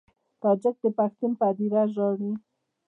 تاجک 0.41 0.75
د 0.83 0.85
پښتون 0.97 1.31
پر 1.39 1.45
هدیره 1.49 1.83
ژاړي. 1.93 2.31